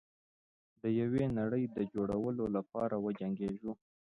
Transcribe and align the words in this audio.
د 0.81 0.83
یوې 1.01 1.23
نړۍ 1.39 1.63
د 1.75 1.77
جوړولو 1.93 2.45
لپاره 2.55 2.95
وجنګیږو. 3.05 3.71